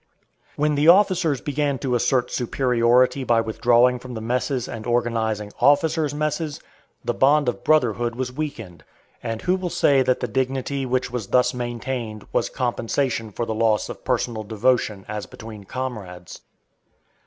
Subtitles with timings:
[0.55, 6.11] When the officers began to assert superiority by withdrawing from the messes and organizing "officers'
[6.11, 6.59] messes,"
[7.05, 8.83] the bond of brotherhood was weakened;
[9.21, 13.53] and who will say that the dignity which was thus maintained was compensation for the
[13.53, 16.41] loss of personal devotion as between comrades?